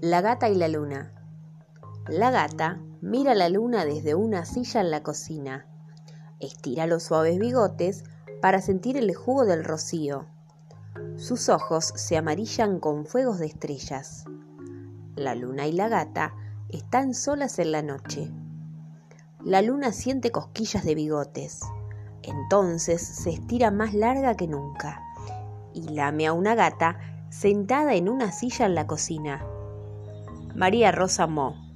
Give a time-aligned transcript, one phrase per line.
[0.00, 1.10] La gata y la luna.
[2.06, 5.66] La gata mira la luna desde una silla en la cocina.
[6.38, 8.04] Estira los suaves bigotes
[8.40, 10.26] para sentir el jugo del rocío.
[11.16, 14.24] Sus ojos se amarillan con fuegos de estrellas.
[15.16, 16.32] La luna y la gata
[16.68, 18.30] están solas en la noche.
[19.44, 21.58] La luna siente cosquillas de bigotes.
[22.22, 25.02] Entonces se estira más larga que nunca
[25.74, 29.44] y lame a una gata sentada en una silla en la cocina.
[30.58, 31.67] María Rosa Mo